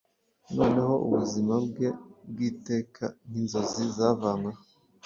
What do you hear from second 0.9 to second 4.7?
ubuzima bwe bw'iteka Nkinzozi zavanyweho